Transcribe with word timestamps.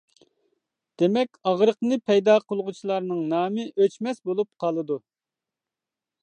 دېمەك 1.01 1.37
ئاغرىقنى 1.51 1.99
پەيدا 2.11 2.37
قىلغۇچىلارنىڭ 2.53 3.21
نامى 3.35 3.67
ئۆچمەس 3.75 4.25
بولۇپ 4.31 4.51
قالىدۇ. 4.65 4.99